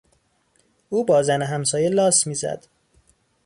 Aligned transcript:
او 0.89 1.05
با 1.05 1.23
زن 1.23 1.41
همسایه 1.41 1.89
لاس 1.89 2.27
میزد. 2.27 2.67